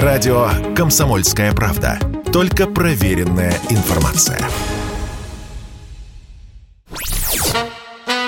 [0.00, 1.98] Радио «Комсомольская правда».
[2.32, 4.40] Только проверенная информация.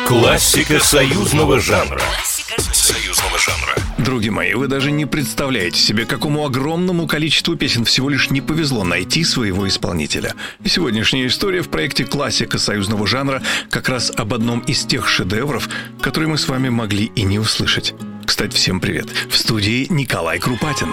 [0.06, 2.02] Классика союзного жанра.
[2.70, 3.76] Союзного жанра.
[3.96, 8.84] Други мои, вы даже не представляете себе, какому огромному количеству песен всего лишь не повезло
[8.84, 10.34] найти своего исполнителя.
[10.62, 15.70] И сегодняшняя история в проекте «Классика союзного жанра» как раз об одном из тех шедевров,
[16.02, 17.94] которые мы с вами могли и не услышать.
[18.26, 19.06] Кстати, всем привет.
[19.30, 20.88] В студии Николай Крупатин.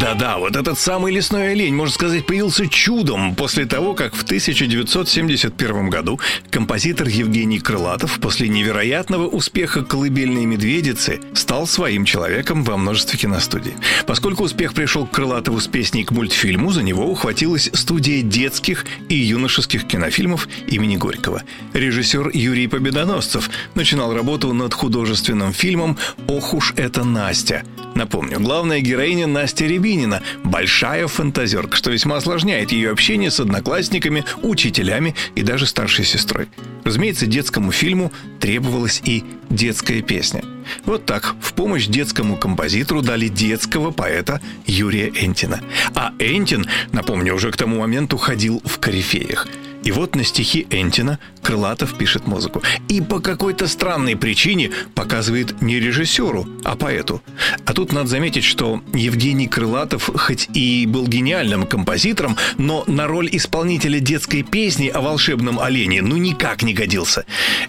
[0.00, 5.88] Да-да, вот этот самый лесной олень, можно сказать, появился чудом после того, как в 1971
[5.88, 13.72] году композитор Евгений Крылатов после невероятного успеха «Колыбельной медведицы» стал своим человеком во множестве киностудий.
[14.06, 19.14] Поскольку успех пришел к Крылатову с песней к мультфильму, за него ухватилась студия детских и
[19.14, 21.42] юношеских кинофильмов имени Горького.
[21.72, 25.96] Режиссер Юрий Победоносцев начинал работу над художественным фильмом
[26.28, 27.62] «Ох уж это Настя»,
[27.96, 35.14] Напомню, главная героиня Настя Рябинина– большая фантазерка, что весьма осложняет ее общение с одноклассниками, учителями
[35.34, 36.46] и даже старшей сестрой.
[36.84, 40.44] Разумеется, детскому фильму требовалась и детская песня.
[40.84, 45.62] Вот так в помощь детскому композитору дали детского поэта Юрия Энтина.
[45.94, 49.48] А Энтин, напомню, уже к тому моменту ходил в корифеях–
[49.86, 52.60] и вот на стихи Энтина Крылатов пишет музыку.
[52.88, 57.22] И по какой-то странной причине показывает не режиссеру, а поэту.
[57.64, 63.28] А тут надо заметить, что Евгений Крылатов хоть и был гениальным композитором, но на роль
[63.30, 67.24] исполнителя детской песни о волшебном олене ну никак не годился.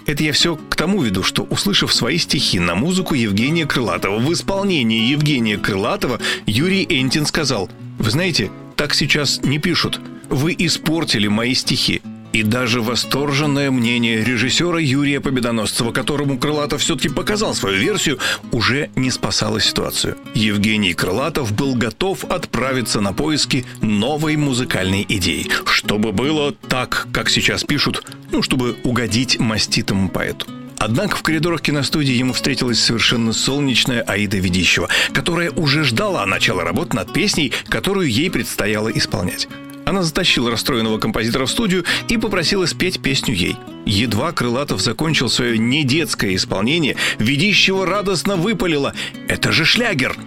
[0.08, 4.34] Это я все к тому веду, что услышав свои стихи на музыку Евгения Крылатова в
[4.34, 10.02] исполнении Евгения Крылатова, Юрий Энтин сказал, «Вы знаете, так сейчас не пишут.
[10.30, 12.02] Вы испортили мои стихи.
[12.34, 18.20] И даже восторженное мнение режиссера Юрия Победоносцева, которому Крылатов все-таки показал свою версию,
[18.52, 20.18] уже не спасало ситуацию.
[20.36, 27.64] Евгений Крылатов был готов отправиться на поиски новой музыкальной идеи, чтобы было так, как сейчас
[27.64, 30.46] пишут, ну, чтобы угодить маститому поэту.
[30.78, 36.94] Однако в коридорах киностудии ему встретилась совершенно солнечная Аида Ведищева, которая уже ждала начала работ
[36.94, 39.48] над песней, которую ей предстояло исполнять.
[39.88, 43.56] Она затащила расстроенного композитора в студию и попросила спеть песню ей.
[43.86, 48.94] Едва Крылатов закончил свое недетское исполнение, ведищего радостно выпалила
[49.30, 50.18] «Это же шлягер!»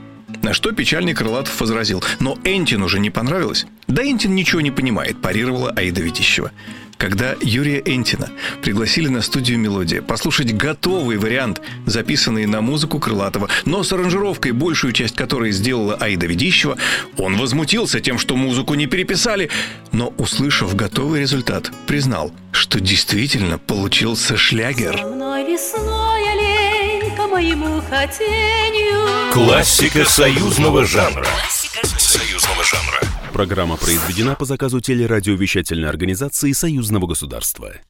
[0.41, 3.67] На что печальный Крылатов возразил «Но Энтин уже не понравилось».
[3.87, 6.53] «Да Энтин ничего не понимает», парировала Аида Витищева
[7.01, 8.29] когда Юрия Энтина
[8.61, 14.93] пригласили на студию «Мелодия» послушать готовый вариант, записанный на музыку Крылатова, но с аранжировкой, большую
[14.93, 16.77] часть которой сделала Аида Ведищева,
[17.17, 19.49] он возмутился тем, что музыку не переписали,
[19.93, 25.01] но, услышав готовый результат, признал, что действительно получился шлягер.
[29.33, 31.27] Классика союзного жанра.
[31.85, 33.01] Союзного жанра.
[33.33, 37.81] Программа произведена по заказу телерадиовещательной организации Союзного государства.